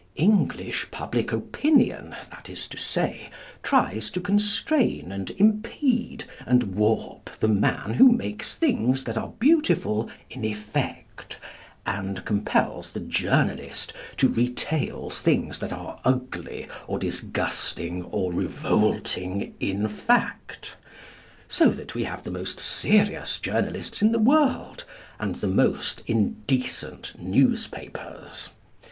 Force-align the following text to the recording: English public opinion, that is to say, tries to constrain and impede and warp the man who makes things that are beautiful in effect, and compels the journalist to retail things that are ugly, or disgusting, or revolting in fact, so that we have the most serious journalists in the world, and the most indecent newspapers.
English 0.15 0.89
public 0.89 1.31
opinion, 1.31 2.15
that 2.31 2.49
is 2.49 2.67
to 2.67 2.75
say, 2.75 3.29
tries 3.61 4.09
to 4.09 4.19
constrain 4.19 5.11
and 5.11 5.29
impede 5.37 6.23
and 6.47 6.73
warp 6.73 7.29
the 7.39 7.47
man 7.47 7.93
who 7.93 8.11
makes 8.11 8.55
things 8.55 9.03
that 9.03 9.15
are 9.15 9.33
beautiful 9.37 10.09
in 10.31 10.43
effect, 10.43 11.37
and 11.85 12.25
compels 12.25 12.93
the 12.93 12.99
journalist 12.99 13.93
to 14.17 14.27
retail 14.27 15.11
things 15.11 15.59
that 15.59 15.71
are 15.71 15.99
ugly, 16.03 16.67
or 16.87 16.97
disgusting, 16.97 18.01
or 18.05 18.33
revolting 18.33 19.53
in 19.59 19.87
fact, 19.87 20.75
so 21.47 21.69
that 21.69 21.93
we 21.93 22.05
have 22.05 22.23
the 22.23 22.31
most 22.31 22.59
serious 22.59 23.37
journalists 23.39 24.01
in 24.01 24.13
the 24.13 24.17
world, 24.17 24.83
and 25.19 25.35
the 25.35 25.47
most 25.47 26.01
indecent 26.07 27.13
newspapers. 27.19 28.49